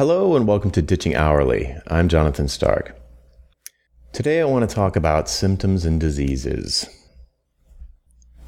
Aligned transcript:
Hello 0.00 0.34
and 0.34 0.48
welcome 0.48 0.70
to 0.70 0.80
Ditching 0.80 1.14
Hourly. 1.14 1.76
I'm 1.88 2.08
Jonathan 2.08 2.48
Stark. 2.48 2.98
Today 4.14 4.40
I 4.40 4.46
want 4.46 4.66
to 4.66 4.74
talk 4.74 4.96
about 4.96 5.28
symptoms 5.28 5.84
and 5.84 6.00
diseases. 6.00 6.88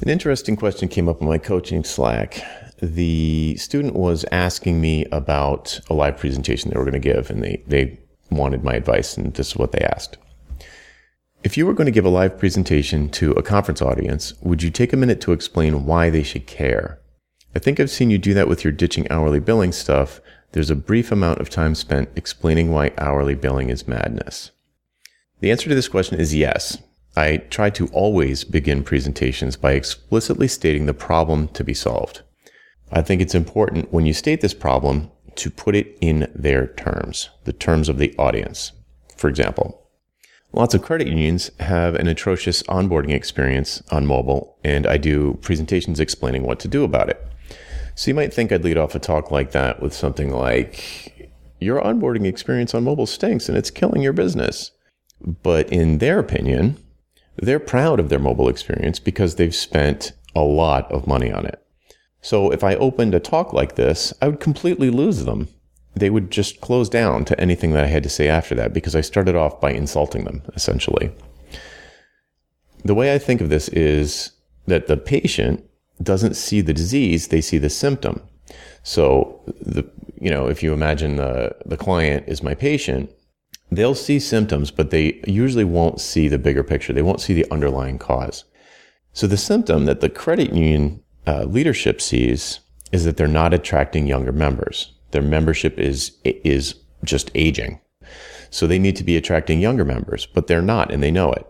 An 0.00 0.08
interesting 0.08 0.56
question 0.56 0.88
came 0.88 1.06
up 1.06 1.20
in 1.20 1.28
my 1.28 1.36
coaching 1.36 1.84
Slack. 1.84 2.42
The 2.80 3.56
student 3.58 3.94
was 3.94 4.24
asking 4.32 4.80
me 4.80 5.04
about 5.12 5.78
a 5.90 5.92
live 5.92 6.16
presentation 6.16 6.70
they 6.70 6.78
were 6.78 6.90
going 6.90 6.94
to 6.94 6.98
give, 6.98 7.28
and 7.28 7.44
they, 7.44 7.62
they 7.66 8.00
wanted 8.30 8.64
my 8.64 8.72
advice, 8.72 9.14
and 9.18 9.34
this 9.34 9.48
is 9.48 9.56
what 9.56 9.72
they 9.72 9.80
asked. 9.80 10.16
If 11.42 11.58
you 11.58 11.66
were 11.66 11.74
going 11.74 11.84
to 11.84 11.90
give 11.90 12.06
a 12.06 12.08
live 12.08 12.38
presentation 12.38 13.10
to 13.10 13.32
a 13.32 13.42
conference 13.42 13.82
audience, 13.82 14.32
would 14.40 14.62
you 14.62 14.70
take 14.70 14.94
a 14.94 14.96
minute 14.96 15.20
to 15.20 15.32
explain 15.32 15.84
why 15.84 16.08
they 16.08 16.22
should 16.22 16.46
care? 16.46 17.00
I 17.54 17.60
think 17.60 17.78
I've 17.78 17.90
seen 17.90 18.10
you 18.10 18.18
do 18.18 18.34
that 18.34 18.48
with 18.48 18.64
your 18.64 18.72
ditching 18.72 19.08
hourly 19.10 19.38
billing 19.38 19.70
stuff. 19.72 20.20
There's 20.52 20.70
a 20.70 20.76
brief 20.76 21.12
amount 21.12 21.40
of 21.40 21.50
time 21.50 21.74
spent 21.74 22.08
explaining 22.16 22.70
why 22.70 22.92
hourly 22.98 23.34
billing 23.34 23.70
is 23.70 23.86
madness. 23.86 24.50
The 25.40 25.50
answer 25.50 25.68
to 25.68 25.74
this 25.74 25.88
question 25.88 26.18
is 26.18 26.34
yes. 26.34 26.78
I 27.16 27.36
try 27.36 27.70
to 27.70 27.86
always 27.88 28.42
begin 28.42 28.82
presentations 28.82 29.56
by 29.56 29.72
explicitly 29.72 30.48
stating 30.48 30.86
the 30.86 30.94
problem 30.94 31.46
to 31.48 31.62
be 31.62 31.74
solved. 31.74 32.22
I 32.90 33.02
think 33.02 33.22
it's 33.22 33.36
important 33.36 33.92
when 33.92 34.04
you 34.04 34.12
state 34.12 34.40
this 34.40 34.54
problem 34.54 35.10
to 35.36 35.50
put 35.50 35.76
it 35.76 35.96
in 36.00 36.30
their 36.34 36.66
terms, 36.66 37.30
the 37.44 37.52
terms 37.52 37.88
of 37.88 37.98
the 37.98 38.14
audience. 38.18 38.72
For 39.16 39.28
example, 39.28 39.80
Lots 40.54 40.72
of 40.72 40.82
credit 40.82 41.08
unions 41.08 41.50
have 41.58 41.96
an 41.96 42.06
atrocious 42.06 42.62
onboarding 42.64 43.10
experience 43.10 43.82
on 43.90 44.06
mobile, 44.06 44.56
and 44.62 44.86
I 44.86 44.98
do 44.98 45.36
presentations 45.42 45.98
explaining 45.98 46.44
what 46.44 46.60
to 46.60 46.68
do 46.68 46.84
about 46.84 47.10
it. 47.10 47.20
So 47.94 48.10
you 48.10 48.14
might 48.14 48.34
think 48.34 48.50
I'd 48.50 48.64
lead 48.64 48.78
off 48.78 48.94
a 48.94 48.98
talk 48.98 49.30
like 49.30 49.52
that 49.52 49.80
with 49.80 49.94
something 49.94 50.30
like, 50.30 51.30
Your 51.60 51.80
onboarding 51.80 52.26
experience 52.26 52.74
on 52.74 52.84
mobile 52.84 53.06
stinks 53.06 53.48
and 53.48 53.56
it's 53.56 53.70
killing 53.70 54.02
your 54.02 54.12
business. 54.12 54.72
But 55.20 55.70
in 55.72 55.98
their 55.98 56.18
opinion, 56.18 56.76
they're 57.36 57.60
proud 57.60 58.00
of 58.00 58.08
their 58.08 58.18
mobile 58.18 58.48
experience 58.48 58.98
because 58.98 59.36
they've 59.36 59.54
spent 59.54 60.12
a 60.34 60.42
lot 60.42 60.90
of 60.90 61.06
money 61.06 61.32
on 61.32 61.46
it. 61.46 61.64
So 62.20 62.50
if 62.50 62.64
I 62.64 62.74
opened 62.76 63.14
a 63.14 63.20
talk 63.20 63.52
like 63.52 63.76
this, 63.76 64.12
I 64.20 64.28
would 64.28 64.40
completely 64.40 64.90
lose 64.90 65.24
them. 65.24 65.48
They 65.94 66.10
would 66.10 66.30
just 66.30 66.60
close 66.60 66.88
down 66.88 67.24
to 67.26 67.40
anything 67.40 67.72
that 67.72 67.84
I 67.84 67.88
had 67.88 68.02
to 68.02 68.08
say 68.08 68.28
after 68.28 68.54
that 68.56 68.72
because 68.72 68.96
I 68.96 69.00
started 69.00 69.36
off 69.36 69.60
by 69.60 69.70
insulting 69.70 70.24
them, 70.24 70.42
essentially. 70.54 71.12
The 72.84 72.94
way 72.94 73.14
I 73.14 73.18
think 73.18 73.40
of 73.40 73.48
this 73.48 73.68
is 73.68 74.32
that 74.66 74.88
the 74.88 74.96
patient 74.96 75.64
doesn't 76.02 76.34
see 76.34 76.60
the 76.60 76.72
disease, 76.72 77.28
they 77.28 77.40
see 77.40 77.58
the 77.58 77.70
symptom. 77.70 78.22
So 78.82 79.40
the 79.60 79.88
you 80.20 80.30
know, 80.30 80.46
if 80.46 80.62
you 80.62 80.72
imagine 80.72 81.16
the 81.16 81.54
the 81.66 81.76
client 81.76 82.24
is 82.26 82.42
my 82.42 82.54
patient, 82.54 83.10
they'll 83.70 83.94
see 83.94 84.18
symptoms, 84.18 84.70
but 84.70 84.90
they 84.90 85.20
usually 85.26 85.64
won't 85.64 86.00
see 86.00 86.28
the 86.28 86.38
bigger 86.38 86.64
picture. 86.64 86.92
They 86.92 87.02
won't 87.02 87.20
see 87.20 87.34
the 87.34 87.50
underlying 87.50 87.98
cause. 87.98 88.44
So 89.12 89.26
the 89.26 89.36
symptom 89.36 89.84
that 89.84 90.00
the 90.00 90.08
credit 90.08 90.52
union 90.52 91.02
uh, 91.26 91.44
leadership 91.44 92.00
sees 92.00 92.60
is 92.92 93.04
that 93.04 93.16
they're 93.16 93.28
not 93.28 93.54
attracting 93.54 94.06
younger 94.06 94.32
members. 94.32 94.92
Their 95.10 95.22
membership 95.22 95.78
is 95.78 96.16
is 96.24 96.74
just 97.04 97.30
aging. 97.34 97.80
So 98.50 98.66
they 98.66 98.78
need 98.78 98.96
to 98.96 99.04
be 99.04 99.16
attracting 99.16 99.60
younger 99.60 99.84
members, 99.84 100.26
but 100.26 100.46
they're 100.46 100.62
not 100.62 100.92
and 100.92 101.02
they 101.02 101.10
know 101.10 101.32
it. 101.32 101.46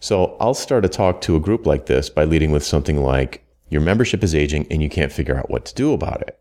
So 0.00 0.36
I'll 0.40 0.54
start 0.54 0.84
a 0.84 0.88
talk 0.88 1.20
to 1.22 1.36
a 1.36 1.40
group 1.40 1.64
like 1.64 1.86
this 1.86 2.10
by 2.10 2.24
leading 2.24 2.50
with 2.50 2.64
something 2.64 3.02
like 3.02 3.41
your 3.72 3.80
membership 3.80 4.22
is 4.22 4.34
aging 4.34 4.66
and 4.70 4.82
you 4.82 4.90
can't 4.90 5.10
figure 5.10 5.36
out 5.36 5.50
what 5.50 5.64
to 5.64 5.74
do 5.74 5.94
about 5.94 6.20
it. 6.20 6.38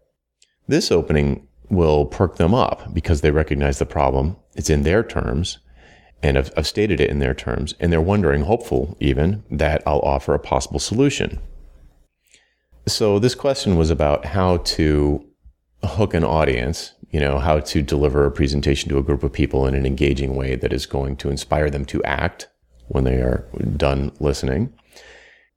This 0.67 0.91
opening 0.91 1.47
will 1.69 2.05
perk 2.05 2.35
them 2.35 2.53
up 2.53 2.93
because 2.93 3.21
they 3.21 3.31
recognize 3.31 3.79
the 3.79 3.85
problem. 3.85 4.35
It's 4.55 4.69
in 4.69 4.83
their 4.83 5.01
terms 5.01 5.59
and 6.21 6.37
I've, 6.37 6.51
I've 6.57 6.67
stated 6.67 6.99
it 6.99 7.09
in 7.09 7.19
their 7.19 7.33
terms 7.33 7.73
and 7.79 7.91
they're 7.91 8.01
wondering, 8.01 8.41
hopeful 8.41 8.97
even, 8.99 9.43
that 9.49 9.81
I'll 9.87 10.01
offer 10.01 10.33
a 10.33 10.39
possible 10.39 10.79
solution. 10.79 11.39
So 12.85 13.17
this 13.17 13.33
question 13.33 13.77
was 13.77 13.89
about 13.89 14.25
how 14.25 14.57
to 14.57 15.25
hook 15.83 16.13
an 16.13 16.25
audience, 16.25 16.93
you 17.11 17.19
know, 17.21 17.39
how 17.39 17.61
to 17.61 17.81
deliver 17.81 18.25
a 18.25 18.31
presentation 18.31 18.89
to 18.89 18.97
a 18.97 19.03
group 19.03 19.23
of 19.23 19.31
people 19.31 19.65
in 19.65 19.73
an 19.73 19.85
engaging 19.85 20.35
way 20.35 20.55
that 20.55 20.73
is 20.73 20.85
going 20.85 21.15
to 21.17 21.29
inspire 21.29 21.69
them 21.69 21.85
to 21.85 22.03
act 22.03 22.49
when 22.89 23.05
they 23.05 23.21
are 23.21 23.47
done 23.77 24.11
listening. 24.19 24.73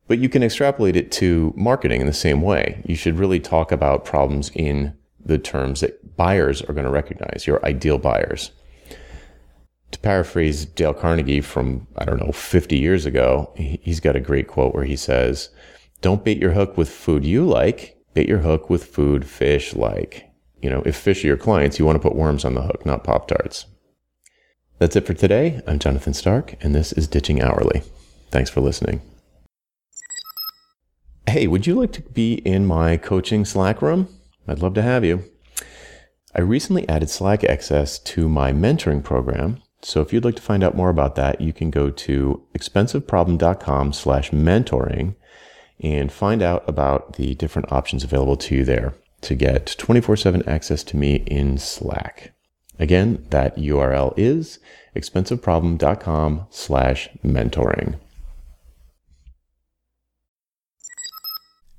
But 0.06 0.18
you 0.18 0.28
can 0.28 0.42
extrapolate 0.42 0.96
it 0.96 1.10
to 1.12 1.54
marketing 1.56 2.00
in 2.00 2.06
the 2.06 2.12
same 2.12 2.42
way. 2.42 2.82
You 2.84 2.94
should 2.94 3.18
really 3.18 3.40
talk 3.40 3.72
about 3.72 4.04
problems 4.04 4.50
in 4.54 4.94
the 5.24 5.38
terms 5.38 5.80
that 5.80 6.16
buyers 6.16 6.60
are 6.62 6.74
going 6.74 6.84
to 6.84 6.90
recognize, 6.90 7.46
your 7.46 7.64
ideal 7.64 7.98
buyers. 7.98 8.50
To 9.92 9.98
paraphrase 10.00 10.66
Dale 10.66 10.92
Carnegie 10.92 11.40
from, 11.40 11.86
I 11.96 12.04
don't 12.04 12.20
know, 12.20 12.32
50 12.32 12.76
years 12.76 13.06
ago, 13.06 13.52
he's 13.56 14.00
got 14.00 14.16
a 14.16 14.20
great 14.20 14.48
quote 14.48 14.74
where 14.74 14.84
he 14.84 14.96
says, 14.96 15.50
Don't 16.00 16.24
bait 16.24 16.38
your 16.38 16.52
hook 16.52 16.76
with 16.76 16.90
food 16.90 17.24
you 17.24 17.46
like, 17.46 17.96
bait 18.12 18.28
your 18.28 18.38
hook 18.38 18.68
with 18.68 18.84
food 18.84 19.24
fish 19.24 19.74
like. 19.74 20.28
You 20.60 20.70
know, 20.70 20.82
if 20.84 20.96
fish 20.96 21.24
are 21.24 21.28
your 21.28 21.36
clients, 21.36 21.78
you 21.78 21.84
want 21.84 21.96
to 21.96 22.02
put 22.08 22.16
worms 22.16 22.44
on 22.44 22.54
the 22.54 22.62
hook, 22.62 22.84
not 22.84 23.04
Pop 23.04 23.28
Tarts. 23.28 23.66
That's 24.78 24.96
it 24.96 25.06
for 25.06 25.14
today. 25.14 25.62
I'm 25.66 25.78
Jonathan 25.78 26.14
Stark, 26.14 26.56
and 26.60 26.74
this 26.74 26.92
is 26.92 27.06
Ditching 27.06 27.40
Hourly. 27.40 27.82
Thanks 28.30 28.50
for 28.50 28.60
listening. 28.60 29.00
Hey, 31.34 31.48
would 31.48 31.66
you 31.66 31.74
like 31.74 31.90
to 31.94 32.00
be 32.00 32.34
in 32.34 32.64
my 32.64 32.96
coaching 32.96 33.44
Slack 33.44 33.82
room? 33.82 34.06
I'd 34.46 34.60
love 34.60 34.74
to 34.74 34.82
have 34.82 35.04
you. 35.04 35.24
I 36.32 36.42
recently 36.42 36.88
added 36.88 37.10
Slack 37.10 37.42
access 37.42 37.98
to 37.98 38.28
my 38.28 38.52
mentoring 38.52 39.02
program. 39.02 39.60
So 39.82 40.00
if 40.00 40.12
you'd 40.12 40.24
like 40.24 40.36
to 40.36 40.42
find 40.42 40.62
out 40.62 40.76
more 40.76 40.90
about 40.90 41.16
that, 41.16 41.40
you 41.40 41.52
can 41.52 41.72
go 41.72 41.90
to 41.90 42.40
expensiveproblem.com 42.56 43.92
slash 43.94 44.30
mentoring 44.30 45.16
and 45.80 46.12
find 46.12 46.40
out 46.40 46.62
about 46.68 47.14
the 47.14 47.34
different 47.34 47.72
options 47.72 48.04
available 48.04 48.36
to 48.36 48.54
you 48.54 48.64
there 48.64 48.94
to 49.22 49.34
get 49.34 49.74
24 49.76 50.16
7 50.16 50.48
access 50.48 50.84
to 50.84 50.96
me 50.96 51.16
in 51.26 51.58
Slack. 51.58 52.32
Again, 52.78 53.26
that 53.30 53.56
URL 53.56 54.14
is 54.16 54.60
expensiveproblem.com 54.94 56.46
slash 56.50 57.08
mentoring. 57.24 57.98